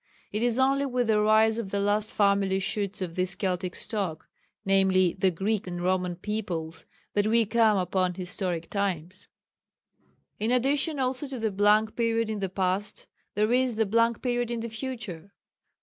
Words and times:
It 0.31 0.41
is 0.41 0.57
only 0.57 0.87
with 0.87 1.05
the 1.05 1.21
rise 1.21 1.59
of 1.59 1.69
the 1.69 1.79
last 1.79 2.09
family 2.11 2.57
shoots 2.57 3.03
of 3.03 3.13
this 3.15 3.35
Keltic 3.35 3.75
stock, 3.75 4.27
viz., 4.65 5.13
the 5.19 5.29
Greek 5.29 5.67
and 5.67 5.79
Roman 5.79 6.15
peoples, 6.15 6.87
that 7.13 7.27
we 7.27 7.45
come 7.45 7.77
upon 7.77 8.15
historic 8.15 8.67
times. 8.71 9.27
In 10.39 10.49
addition 10.49 10.97
also 10.97 11.27
to 11.27 11.37
the 11.37 11.51
blank 11.51 11.95
period 11.95 12.31
in 12.31 12.39
the 12.39 12.49
past, 12.49 13.05
there 13.35 13.53
is 13.53 13.75
the 13.75 13.85
blank 13.85 14.23
period 14.23 14.49
in 14.49 14.61
the 14.61 14.69
future. 14.69 15.33